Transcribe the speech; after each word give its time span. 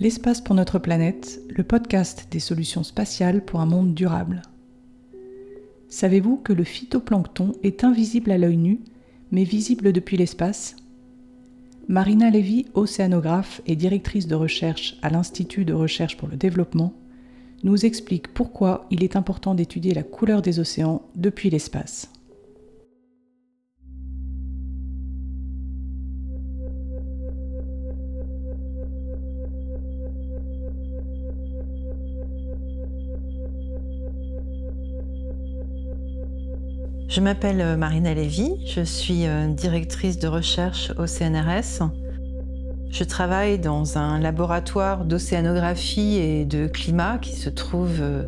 L'espace 0.00 0.40
pour 0.40 0.54
notre 0.54 0.78
planète, 0.78 1.40
le 1.48 1.64
podcast 1.64 2.28
des 2.30 2.38
solutions 2.38 2.84
spatiales 2.84 3.44
pour 3.44 3.58
un 3.58 3.66
monde 3.66 3.94
durable. 3.94 4.42
Savez-vous 5.88 6.36
que 6.36 6.52
le 6.52 6.62
phytoplancton 6.62 7.54
est 7.64 7.82
invisible 7.82 8.30
à 8.30 8.38
l'œil 8.38 8.58
nu, 8.58 8.78
mais 9.32 9.42
visible 9.42 9.92
depuis 9.92 10.16
l'espace? 10.16 10.76
Marina 11.88 12.30
Levy, 12.30 12.66
océanographe 12.74 13.60
et 13.66 13.74
directrice 13.74 14.28
de 14.28 14.36
recherche 14.36 14.96
à 15.02 15.10
l'Institut 15.10 15.64
de 15.64 15.72
recherche 15.72 16.16
pour 16.16 16.28
le 16.28 16.36
développement, 16.36 16.92
nous 17.64 17.84
explique 17.84 18.28
pourquoi 18.28 18.86
il 18.92 19.02
est 19.02 19.16
important 19.16 19.56
d'étudier 19.56 19.94
la 19.94 20.04
couleur 20.04 20.42
des 20.42 20.60
océans 20.60 21.02
depuis 21.16 21.50
l'espace. 21.50 22.12
Je 37.08 37.22
m'appelle 37.22 37.62
euh, 37.62 37.76
Marina 37.78 38.12
Lévy, 38.12 38.52
je 38.66 38.82
suis 38.82 39.26
euh, 39.26 39.48
directrice 39.48 40.18
de 40.18 40.28
recherche 40.28 40.92
au 40.98 41.06
CNRS. 41.06 41.88
Je 42.90 43.02
travaille 43.02 43.58
dans 43.58 43.96
un 43.96 44.18
laboratoire 44.18 45.06
d'océanographie 45.06 46.18
et 46.18 46.44
de 46.44 46.66
climat 46.66 47.16
qui 47.16 47.34
se 47.34 47.48
trouve 47.48 47.96
euh, 48.00 48.24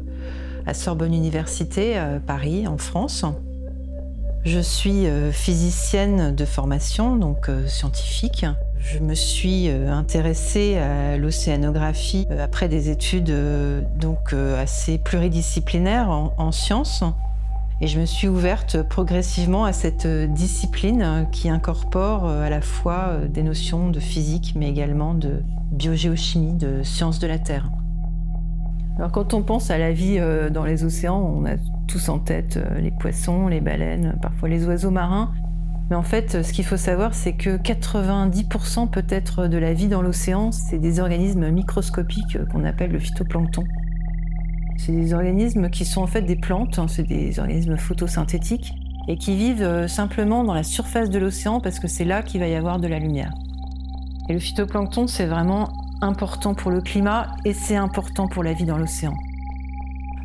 à 0.64 0.72
Sorbonne 0.72 1.12
Université, 1.12 1.98
à 1.98 2.20
Paris, 2.26 2.66
en 2.66 2.78
France. 2.78 3.26
Je 4.44 4.60
suis 4.60 5.04
physicienne 5.32 6.34
de 6.34 6.44
formation, 6.46 7.16
donc 7.16 7.50
scientifique. 7.66 8.46
Je 8.78 8.98
me 8.98 9.12
suis 9.12 9.68
intéressée 9.68 10.78
à 10.78 11.18
l'océanographie 11.18 12.26
après 12.38 12.68
des 12.68 12.88
études 12.88 13.30
donc 13.98 14.32
assez 14.32 14.96
pluridisciplinaires 14.96 16.08
en 16.08 16.52
sciences. 16.52 17.04
Et 17.82 17.86
je 17.86 17.98
me 17.98 18.04
suis 18.04 18.28
ouverte 18.28 18.82
progressivement 18.82 19.64
à 19.64 19.72
cette 19.72 20.04
euh, 20.04 20.26
discipline 20.26 21.26
qui 21.32 21.48
incorpore 21.48 22.28
euh, 22.28 22.42
à 22.42 22.50
la 22.50 22.60
fois 22.60 23.08
euh, 23.08 23.26
des 23.26 23.42
notions 23.42 23.88
de 23.88 24.00
physique, 24.00 24.52
mais 24.54 24.68
également 24.68 25.14
de 25.14 25.42
biogéochimie, 25.72 26.52
de 26.52 26.82
sciences 26.82 27.20
de 27.20 27.26
la 27.26 27.38
Terre. 27.38 27.70
Alors 28.98 29.10
quand 29.12 29.32
on 29.32 29.42
pense 29.42 29.70
à 29.70 29.78
la 29.78 29.92
vie 29.92 30.20
dans 30.50 30.64
les 30.64 30.84
océans, 30.84 31.20
on 31.20 31.46
a 31.46 31.56
tous 31.88 32.10
en 32.10 32.18
tête 32.18 32.58
les 32.78 32.90
poissons, 32.90 33.48
les 33.48 33.62
baleines, 33.62 34.18
parfois 34.20 34.50
les 34.50 34.66
oiseaux 34.66 34.90
marins. 34.90 35.32
Mais 35.88 35.96
en 35.96 36.02
fait, 36.02 36.42
ce 36.42 36.52
qu'il 36.52 36.66
faut 36.66 36.76
savoir, 36.76 37.14
c'est 37.14 37.32
que 37.32 37.56
90% 37.56 38.90
peut-être 38.90 39.46
de 39.46 39.56
la 39.56 39.72
vie 39.72 39.88
dans 39.88 40.02
l'océan, 40.02 40.52
c'est 40.52 40.78
des 40.78 41.00
organismes 41.00 41.48
microscopiques 41.48 42.36
qu'on 42.52 42.64
appelle 42.64 42.90
le 42.90 42.98
phytoplancton. 42.98 43.64
C'est 44.80 44.92
des 44.92 45.12
organismes 45.12 45.68
qui 45.68 45.84
sont 45.84 46.00
en 46.00 46.06
fait 46.06 46.22
des 46.22 46.36
plantes, 46.36 46.78
hein, 46.78 46.86
c'est 46.88 47.02
des 47.02 47.38
organismes 47.38 47.76
photosynthétiques 47.76 48.72
et 49.08 49.18
qui 49.18 49.36
vivent 49.36 49.62
euh, 49.62 49.88
simplement 49.88 50.42
dans 50.42 50.54
la 50.54 50.62
surface 50.62 51.10
de 51.10 51.18
l'océan 51.18 51.60
parce 51.60 51.78
que 51.78 51.86
c'est 51.86 52.06
là 52.06 52.22
qu'il 52.22 52.40
va 52.40 52.48
y 52.48 52.54
avoir 52.54 52.80
de 52.80 52.88
la 52.88 52.98
lumière. 52.98 53.30
Et 54.30 54.32
le 54.32 54.38
phytoplancton, 54.38 55.06
c'est 55.06 55.26
vraiment 55.26 55.68
important 56.00 56.54
pour 56.54 56.70
le 56.70 56.80
climat 56.80 57.26
et 57.44 57.52
c'est 57.52 57.76
important 57.76 58.26
pour 58.26 58.42
la 58.42 58.54
vie 58.54 58.64
dans 58.64 58.78
l'océan. 58.78 59.12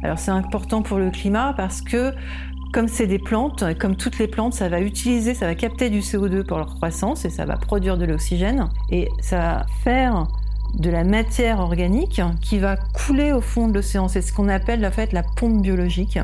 Alors 0.04 0.20
c'est 0.20 0.32
important 0.32 0.84
pour 0.84 1.00
le 1.00 1.12
climat 1.12 1.54
parce 1.58 1.82
que 1.82 2.14
comme 2.72 2.88
c'est 2.88 3.08
des 3.08 3.20
plantes, 3.20 3.66
comme 3.78 3.98
toutes 3.98 4.20
les 4.20 4.28
plantes, 4.28 4.54
ça 4.54 4.70
va 4.70 4.80
utiliser, 4.80 5.34
ça 5.34 5.48
va 5.48 5.56
capter 5.56 5.90
du 5.90 6.00
CO2 6.00 6.46
pour 6.46 6.60
leur 6.60 6.76
croissance 6.76 7.26
et 7.26 7.30
ça 7.30 7.44
va 7.44 7.58
produire 7.58 7.98
de 7.98 8.06
l'oxygène 8.06 8.70
et 8.90 9.10
ça 9.20 9.38
va 9.38 9.66
faire 9.84 10.28
de 10.76 10.90
la 10.90 11.04
matière 11.04 11.60
organique 11.60 12.22
qui 12.42 12.60
va 12.60 12.76
couler 12.76 13.32
au 13.32 13.42
fond 13.42 13.68
de 13.68 13.74
l'océan. 13.74 14.08
C'est 14.08 14.22
ce 14.22 14.34
qu'on 14.34 14.50
appelle 14.50 14.86
en 14.86 14.92
fait 14.92 15.14
la 15.14 15.24
pompe 15.24 15.62
biologique. 15.62 16.20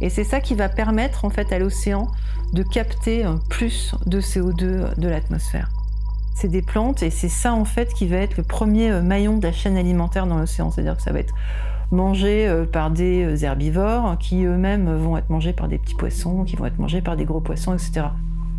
Et 0.00 0.10
c'est 0.10 0.24
ça 0.24 0.40
qui 0.40 0.54
va 0.54 0.68
permettre 0.68 1.24
en 1.24 1.30
fait 1.30 1.52
à 1.52 1.58
l'océan 1.58 2.08
de 2.52 2.62
capter 2.62 3.24
plus 3.48 3.94
de 4.06 4.20
CO2 4.20 4.98
de 4.98 5.08
l'atmosphère. 5.08 5.70
C'est 6.34 6.48
des 6.48 6.62
plantes 6.62 7.02
et 7.04 7.10
c'est 7.10 7.28
ça 7.28 7.54
en 7.54 7.64
fait 7.64 7.94
qui 7.94 8.06
va 8.08 8.16
être 8.16 8.36
le 8.36 8.42
premier 8.42 8.90
euh, 8.90 9.02
maillon 9.02 9.38
de 9.38 9.46
la 9.46 9.52
chaîne 9.52 9.76
alimentaire 9.76 10.26
dans 10.26 10.36
l'océan. 10.36 10.70
C'est-à-dire 10.70 10.96
que 10.96 11.02
ça 11.02 11.12
va 11.12 11.20
être 11.20 11.32
mangé 11.92 12.48
euh, 12.48 12.64
par 12.66 12.90
des 12.90 13.24
euh, 13.24 13.44
herbivores 13.44 14.18
qui 14.18 14.44
eux-mêmes 14.44 14.92
vont 14.96 15.16
être 15.16 15.30
mangés 15.30 15.52
par 15.52 15.68
des 15.68 15.78
petits 15.78 15.94
poissons, 15.94 16.42
qui 16.42 16.56
vont 16.56 16.66
être 16.66 16.78
mangés 16.78 17.00
par 17.00 17.16
des 17.16 17.24
gros 17.24 17.40
poissons, 17.40 17.72
etc. 17.72 18.06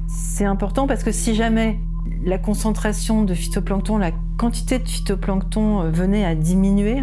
C'est 0.07 0.45
important 0.45 0.87
parce 0.87 1.03
que 1.03 1.11
si 1.11 1.35
jamais 1.35 1.77
la 2.25 2.37
concentration 2.37 3.23
de 3.23 3.33
phytoplancton, 3.33 3.97
la 3.97 4.11
quantité 4.37 4.79
de 4.79 4.87
phytoplancton 4.87 5.81
euh, 5.81 5.91
venait 5.91 6.25
à 6.25 6.35
diminuer, 6.35 7.01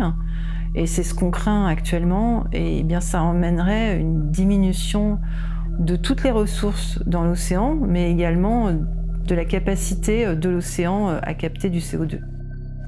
et 0.74 0.86
c'est 0.86 1.02
ce 1.02 1.14
qu'on 1.14 1.30
craint 1.30 1.66
actuellement, 1.66 2.44
et 2.52 2.78
eh 2.78 2.82
bien 2.82 3.00
ça 3.00 3.22
emmènerait 3.22 3.98
une 3.98 4.30
diminution 4.30 5.18
de 5.78 5.96
toutes 5.96 6.24
les 6.24 6.30
ressources 6.30 7.00
dans 7.06 7.24
l'océan, 7.24 7.76
mais 7.76 8.10
également 8.10 8.68
euh, 8.68 8.72
de 9.26 9.34
la 9.34 9.44
capacité 9.44 10.26
euh, 10.26 10.34
de 10.34 10.48
l'océan 10.48 11.08
à 11.08 11.34
capter 11.34 11.70
du 11.70 11.78
CO2. 11.78 12.20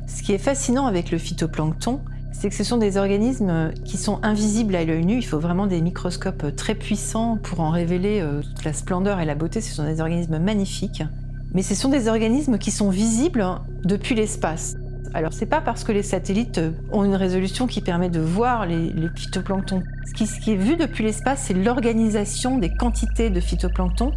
Ce 0.07 0.23
qui 0.23 0.33
est 0.33 0.39
fascinant 0.39 0.87
avec 0.87 1.11
le 1.11 1.19
phytoplancton, 1.19 2.01
c'est 2.33 2.49
que 2.49 2.55
ce 2.57 2.65
sont 2.65 2.79
des 2.79 2.97
organismes 2.97 3.71
qui 3.85 3.97
sont 3.97 4.19
invisibles 4.23 4.75
à 4.75 4.85
l'œil 4.85 5.07
nu. 5.07 5.17
Il 5.17 5.25
faut 5.25 5.39
vraiment 5.39 5.67
des 5.67 5.81
microscopes 5.81 6.55
très 6.57 6.75
puissants 6.75 7.39
pour 7.41 7.61
en 7.61 7.71
révéler 7.71 8.23
toute 8.43 8.65
la 8.65 8.73
splendeur 8.73 9.21
et 9.21 9.25
la 9.25 9.37
beauté. 9.37 9.61
Ce 9.61 9.73
sont 9.73 9.85
des 9.85 10.01
organismes 10.01 10.41
magnifiques 10.41 11.05
mais 11.55 11.63
ce 11.63 11.75
sont 11.75 11.89
des 11.89 12.09
organismes 12.09 12.59
qui 12.59 12.71
sont 12.71 12.91
visibles 12.91 13.45
depuis 13.85 14.15
l'espace. 14.15 14.77
Alors 15.15 15.33
c'est 15.33 15.47
pas 15.47 15.61
parce 15.61 15.85
que 15.85 15.93
les 15.93 16.03
satellites 16.03 16.61
ont 16.91 17.05
une 17.05 17.15
résolution 17.15 17.69
qui 17.69 17.81
permet 17.81 18.09
de 18.09 18.19
voir 18.19 18.67
les, 18.67 18.93
phytoplanctons. 19.15 19.85
Ce 20.07 20.13
qui, 20.13 20.51
est 20.51 20.57
vu 20.57 20.77
depuis 20.77 21.05
l'espace, 21.05 21.45
c'est 21.47 21.55
l'organisation 21.55 22.59
des 22.59 22.75
quantités 22.75 23.31
de 23.31 23.39
phytoplancton, 23.39 24.13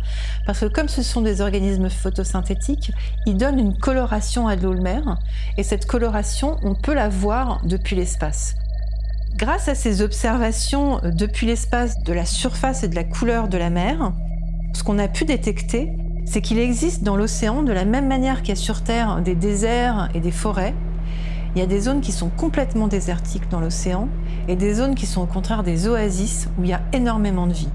parce 0.48 0.62
que 0.62 0.66
comme 0.66 0.88
ce 0.88 1.04
sont 1.04 1.22
des 1.22 1.42
organismes 1.42 1.90
photosynthétiques, 1.90 2.92
ils 3.28 3.38
donnent 3.38 3.60
une 3.60 3.78
coloration 3.78 4.48
à 4.48 4.56
l'eau 4.56 4.74
de 4.74 4.82
mer, 4.82 5.20
et 5.58 5.64
cette 5.64 5.86
coloration, 5.86 6.58
on 6.64 6.74
peut 6.74 6.96
la 6.96 7.10
voir 7.10 7.62
depuis 7.64 7.96
l'espace. 7.96 8.56
Grâce 9.36 9.68
à 9.68 9.76
ces 9.76 10.02
observations 10.02 11.00
depuis 11.04 11.46
l'espace 11.46 12.02
de 12.04 12.14
la 12.14 12.26
surface 12.26 12.84
et 12.84 12.88
de 12.88 12.96
la 12.96 13.04
couleur 13.04 13.50
de 13.50 13.58
la 13.60 13.70
mer, 13.70 14.14
ce 14.74 14.82
qu'on 14.82 14.98
a 14.98 15.08
pu 15.08 15.26
détecter, 15.26 15.92
c'est 16.30 16.42
qu'il 16.42 16.60
existe 16.60 17.04
dans 17.04 17.16
l'océan, 17.16 17.64
de 17.64 17.72
la 17.72 17.86
même 17.86 18.08
manière 18.08 18.42
qu'il 18.42 18.50
y 18.50 18.52
a 18.52 18.56
sur 18.56 18.82
Terre 18.82 19.22
des 19.22 19.34
déserts 19.34 20.10
et 20.14 20.20
des 20.20 20.32
forêts, 20.32 20.76
il 21.56 21.60
y 21.60 21.62
a 21.62 21.66
des 21.66 21.80
zones 21.80 22.02
qui 22.02 22.12
sont 22.12 22.30
complètement 22.30 22.90
désertiques 22.90 23.50
dans 23.50 23.62
l'océan 23.62 24.10
et 24.50 24.58
des 24.58 24.74
zones 24.74 24.94
qui 24.94 25.06
sont 25.06 25.22
au 25.22 25.26
contraire 25.26 25.64
des 25.64 25.88
oasis 25.88 26.50
où 26.60 26.64
il 26.64 26.70
y 26.70 26.74
a 26.74 26.82
énormément 26.92 27.48
de 27.48 27.54
vie. 27.54 27.70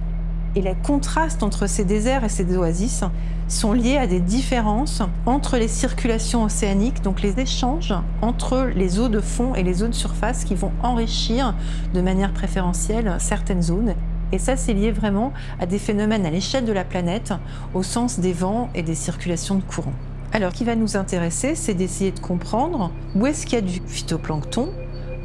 Et 0.55 0.61
les 0.61 0.75
contrastes 0.75 1.43
entre 1.43 1.67
ces 1.67 1.87
déserts 1.87 2.25
et 2.25 2.29
ces 2.29 2.55
oasis 2.55 3.05
sont 3.49 3.73
liés 3.73 3.97
à 3.97 4.07
des 4.07 4.21
différences 4.21 5.03
entre 5.25 5.57
les 5.57 5.67
circulations 5.67 6.45
océaniques, 6.45 7.03
donc 7.03 7.23
les 7.23 7.41
échanges 7.41 7.95
entre 8.21 8.71
les 8.75 9.01
eaux 9.01 9.09
de 9.09 9.21
fond 9.21 9.55
et 9.55 9.63
les 9.63 9.83
eaux 9.83 9.89
de 9.89 9.95
surface 9.95 10.45
qui 10.45 10.55
vont 10.55 10.73
enrichir 10.83 11.55
de 11.95 12.03
manière 12.03 12.35
préférentielle 12.35 13.17
certaines 13.19 13.63
zones 13.63 13.95
et 14.33 14.39
ça, 14.39 14.57
c'est 14.57 14.73
lié 14.73 14.91
vraiment 14.91 15.33
à 15.61 15.67
des 15.67 15.79
phénomènes 15.79 16.27
à 16.27 16.31
l'échelle 16.31 16.65
de 16.65 16.73
la 16.73 16.85
planète, 16.85 17.33
au 17.75 17.83
sens 17.83 18.19
des 18.19 18.33
vents 18.33 18.71
et 18.75 18.83
des 18.83 18.95
circulations 18.95 19.57
de 19.57 19.63
courants. 19.63 19.95
Alors, 20.33 20.53
ce 20.53 20.57
qui 20.57 20.65
va 20.65 20.75
nous 20.75 20.97
intéresser, 20.97 21.55
c'est 21.55 21.75
d'essayer 21.75 22.11
de 22.11 22.21
comprendre 22.21 22.91
où 23.15 23.27
est-ce 23.27 23.45
qu'il 23.45 23.55
y 23.55 23.59
a 23.59 23.61
du 23.61 23.83
phytoplancton, 23.87 24.71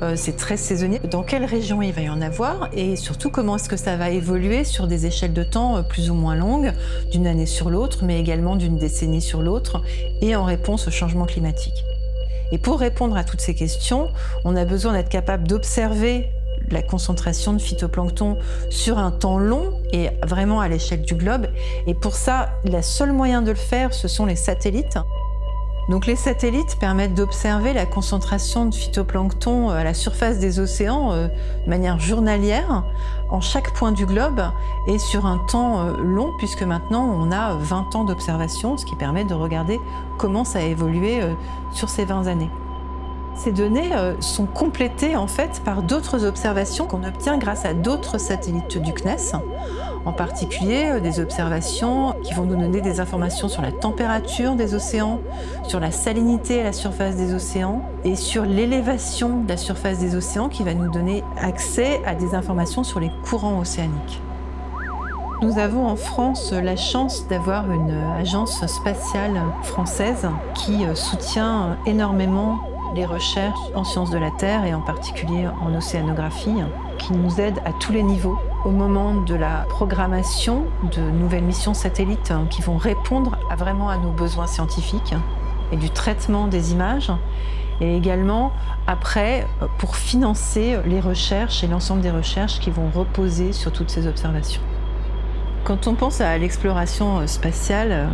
euh, 0.01 0.13
c'est 0.15 0.35
très 0.35 0.57
saisonnier, 0.57 0.99
dans 0.99 1.23
quelle 1.23 1.45
région 1.45 1.81
il 1.81 1.91
va 1.91 2.01
y 2.01 2.09
en 2.09 2.21
avoir 2.21 2.69
et 2.73 2.95
surtout 2.97 3.31
comment 3.31 3.55
est-ce 3.55 3.67
que 3.67 3.77
ça 3.77 3.95
va 3.95 4.11
évoluer 4.11 4.63
sur 4.63 4.85
des 4.85 5.07
échelles 5.07 5.33
de 5.33 5.43
temps 5.43 5.77
euh, 5.77 5.81
plus 5.81 6.11
ou 6.11 6.13
moins 6.13 6.35
longues, 6.35 6.73
d'une 7.11 7.25
année 7.25 7.47
sur 7.47 7.69
l'autre, 7.69 8.03
mais 8.03 8.19
également 8.19 8.57
d'une 8.57 8.77
décennie 8.77 9.21
sur 9.21 9.41
l'autre, 9.41 9.81
et 10.21 10.35
en 10.35 10.43
réponse 10.43 10.87
au 10.87 10.91
changement 10.91 11.25
climatique. 11.25 11.83
Et 12.51 12.57
pour 12.57 12.79
répondre 12.79 13.17
à 13.17 13.23
toutes 13.23 13.41
ces 13.41 13.55
questions, 13.55 14.09
on 14.45 14.55
a 14.55 14.65
besoin 14.65 14.93
d'être 14.93 15.09
capable 15.09 15.47
d'observer 15.47 16.29
la 16.71 16.81
concentration 16.81 17.53
de 17.53 17.59
phytoplancton 17.59 18.37
sur 18.69 18.97
un 18.97 19.11
temps 19.11 19.37
long 19.37 19.81
et 19.93 20.09
vraiment 20.25 20.59
à 20.59 20.67
l'échelle 20.67 21.01
du 21.01 21.15
globe. 21.15 21.47
Et 21.85 21.93
pour 21.93 22.15
ça, 22.15 22.49
le 22.65 22.81
seul 22.81 23.11
moyen 23.13 23.41
de 23.41 23.51
le 23.51 23.57
faire, 23.57 23.93
ce 23.93 24.07
sont 24.07 24.25
les 24.25 24.35
satellites. 24.35 24.97
Donc 25.89 26.05
les 26.05 26.17
satellites 26.17 26.77
permettent 26.79 27.13
d'observer 27.13 27.71
la 27.71 27.85
concentration 27.85 28.65
de 28.65 28.75
phytoplancton 28.75 29.69
à 29.69 29.85
la 29.85 29.93
surface 29.93 30.37
des 30.37 30.59
océans 30.59 31.13
euh, 31.13 31.27
de 31.63 31.69
manière 31.69 31.97
journalière 31.97 32.83
en 33.29 33.39
chaque 33.39 33.73
point 33.73 33.93
du 33.93 34.05
globe 34.05 34.41
et 34.87 34.99
sur 34.99 35.25
un 35.25 35.37
temps 35.49 35.79
euh, 35.79 35.93
long 35.97 36.33
puisque 36.39 36.63
maintenant 36.63 37.05
on 37.05 37.31
a 37.31 37.53
20 37.55 37.95
ans 37.95 38.03
d'observation, 38.03 38.75
ce 38.75 38.85
qui 38.85 38.95
permet 38.95 39.23
de 39.23 39.33
regarder 39.33 39.79
comment 40.17 40.43
ça 40.43 40.59
a 40.59 40.63
évolué 40.63 41.21
euh, 41.21 41.33
sur 41.71 41.87
ces 41.87 42.03
20 42.03 42.27
années. 42.27 42.49
Ces 43.37 43.51
données 43.51 43.93
euh, 43.93 44.19
sont 44.19 44.47
complétées 44.47 45.15
en 45.15 45.27
fait 45.27 45.61
par 45.63 45.83
d'autres 45.83 46.25
observations 46.25 46.87
qu'on 46.87 47.03
obtient 47.03 47.37
grâce 47.37 47.65
à 47.65 47.75
d'autres 47.75 48.17
satellites 48.17 48.79
du 48.79 48.93
CNES. 48.93 49.37
En 50.05 50.11
particulier 50.11 50.89
euh, 50.89 50.99
des 50.99 51.19
observations 51.19 52.15
qui 52.23 52.33
vont 52.33 52.45
nous 52.45 52.55
donner 52.55 52.81
des 52.81 52.99
informations 52.99 53.47
sur 53.47 53.61
la 53.61 53.71
température 53.71 54.55
des 54.55 54.73
océans, 54.73 55.21
sur 55.67 55.79
la 55.79 55.91
salinité 55.91 56.61
à 56.61 56.63
la 56.63 56.73
surface 56.73 57.15
des 57.15 57.35
océans 57.35 57.83
et 58.03 58.15
sur 58.15 58.43
l'élévation 58.43 59.43
de 59.43 59.49
la 59.49 59.57
surface 59.57 59.99
des 59.99 60.15
océans 60.15 60.49
qui 60.49 60.63
va 60.63 60.73
nous 60.73 60.89
donner 60.89 61.23
accès 61.39 62.01
à 62.07 62.15
des 62.15 62.33
informations 62.33 62.83
sur 62.83 62.99
les 62.99 63.11
courants 63.23 63.59
océaniques. 63.59 64.19
Nous 65.43 65.59
avons 65.59 65.85
en 65.85 65.95
France 65.95 66.51
la 66.51 66.75
chance 66.75 67.27
d'avoir 67.27 67.71
une 67.71 67.91
agence 67.91 68.65
spatiale 68.65 69.39
française 69.61 70.27
qui 70.55 70.83
euh, 70.85 70.95
soutient 70.95 71.77
énormément 71.85 72.57
les 72.95 73.05
recherches 73.05 73.59
en 73.75 73.83
sciences 73.83 74.09
de 74.09 74.17
la 74.17 74.31
Terre 74.31 74.65
et 74.65 74.73
en 74.73 74.81
particulier 74.81 75.47
en 75.61 75.73
océanographie, 75.75 76.55
qui 76.97 77.13
nous 77.13 77.39
aide 77.39 77.59
à 77.65 77.73
tous 77.73 77.91
les 77.91 78.03
niveaux 78.03 78.37
au 78.65 78.69
moment 78.69 79.15
de 79.15 79.35
la 79.35 79.65
programmation 79.69 80.65
de 80.95 81.01
nouvelles 81.01 81.43
missions 81.43 81.73
satellites 81.73 82.33
qui 82.49 82.61
vont 82.61 82.77
répondre 82.77 83.37
vraiment 83.57 83.89
à 83.89 83.97
nos 83.97 84.11
besoins 84.11 84.47
scientifiques 84.47 85.13
et 85.71 85.77
du 85.77 85.89
traitement 85.89 86.47
des 86.47 86.71
images 86.71 87.11
et 87.79 87.95
également 87.95 88.51
après 88.87 89.45
pour 89.77 89.95
financer 89.95 90.77
les 90.85 90.99
recherches 90.99 91.63
et 91.63 91.67
l'ensemble 91.67 92.01
des 92.01 92.11
recherches 92.11 92.59
qui 92.59 92.71
vont 92.71 92.89
reposer 92.93 93.53
sur 93.53 93.71
toutes 93.71 93.89
ces 93.89 94.07
observations. 94.07 94.61
Quand 95.63 95.87
on 95.87 95.93
pense 95.93 96.21
à 96.21 96.37
l'exploration 96.37 97.27
spatiale, 97.27 98.09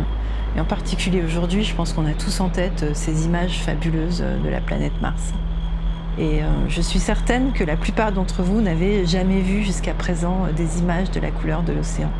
et 0.56 0.60
en 0.60 0.64
particulier 0.64 1.22
aujourd'hui, 1.22 1.64
je 1.64 1.74
pense 1.74 1.92
qu'on 1.92 2.06
a 2.06 2.12
tous 2.12 2.40
en 2.40 2.48
tête 2.48 2.84
euh, 2.84 2.90
ces 2.94 3.26
images 3.26 3.58
fabuleuses 3.58 4.22
euh, 4.22 4.40
de 4.40 4.48
la 4.48 4.60
planète 4.60 4.92
Mars. 5.02 5.32
Et 6.16 6.42
euh, 6.42 6.46
je 6.68 6.80
suis 6.80 7.00
certaine 7.00 7.52
que 7.52 7.64
la 7.64 7.76
plupart 7.76 8.12
d'entre 8.12 8.42
vous 8.42 8.60
n'avaient 8.60 9.04
jamais 9.04 9.40
vu 9.40 9.64
jusqu'à 9.64 9.94
présent 9.94 10.46
des 10.56 10.78
images 10.78 11.10
de 11.10 11.18
la 11.18 11.32
couleur 11.32 11.64
de 11.64 11.72
l'océan. 11.72 12.10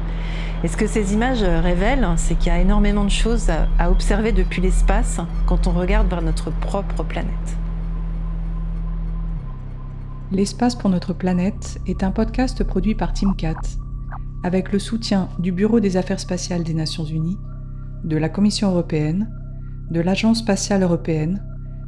Et 0.65 0.69
ce 0.69 0.77
que 0.77 0.89
ces 0.89 1.13
images 1.15 1.43
révèlent, 1.43 2.09
c'est 2.17 2.35
qu'il 2.37 2.49
y 2.49 2.57
a 2.57 2.59
énormément 2.59 3.05
de 3.05 3.11
choses 3.11 3.51
à 3.79 3.91
observer 3.91 4.33
depuis 4.33 4.63
l'espace 4.63 5.21
quand 5.47 5.67
on 5.67 5.73
regarde 5.73 6.09
vers 6.09 6.23
notre 6.23 6.51
propre 6.51 7.05
planète. 7.05 7.31
L'espace 10.33 10.75
pour 10.75 10.89
notre 10.89 11.13
planète 11.13 11.79
est 11.87 12.03
un 12.03 12.11
podcast 12.11 12.65
produit 12.65 12.95
par 12.95 13.13
TeamCat 13.13 13.61
avec 14.43 14.73
le 14.73 14.79
soutien 14.79 15.29
du 15.39 15.53
Bureau 15.53 15.81
des 15.81 15.99
Affaires 15.99 16.19
spatiales 16.19 16.65
des 16.65 16.75
Nations 16.75 17.05
Unies 17.05 17.39
de 18.05 18.17
la 18.17 18.29
Commission 18.29 18.71
européenne, 18.71 19.31
de 19.91 20.01
l'Agence 20.01 20.39
spatiale 20.41 20.83
européenne, 20.83 21.43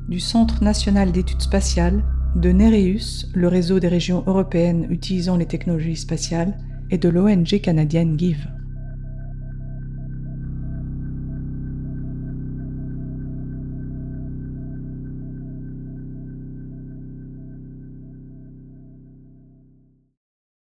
du 0.08 0.20
Centre 0.20 0.62
national 0.62 1.12
d'études 1.12 1.42
spatiales, 1.42 2.02
de 2.36 2.52
Nereus, 2.52 3.30
le 3.34 3.48
réseau 3.48 3.80
des 3.80 3.88
régions 3.88 4.24
européennes 4.26 4.86
utilisant 4.90 5.36
les 5.36 5.46
technologies 5.46 5.96
spatiales, 5.96 6.56
et 6.90 6.98
de 6.98 7.08
l'ONG 7.08 7.60
canadienne 7.60 8.18
GIVE. 8.18 8.46